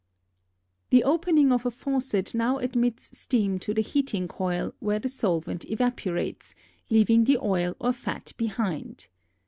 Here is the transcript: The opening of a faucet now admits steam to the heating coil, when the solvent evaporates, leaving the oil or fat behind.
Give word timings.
The 0.89 1.03
opening 1.03 1.51
of 1.51 1.63
a 1.63 1.69
faucet 1.69 2.33
now 2.33 2.57
admits 2.57 3.15
steam 3.15 3.59
to 3.59 3.71
the 3.71 3.83
heating 3.83 4.27
coil, 4.27 4.73
when 4.79 4.99
the 5.01 5.09
solvent 5.09 5.63
evaporates, 5.69 6.55
leaving 6.89 7.25
the 7.25 7.37
oil 7.37 7.75
or 7.79 7.93
fat 7.93 8.33
behind. 8.35 9.09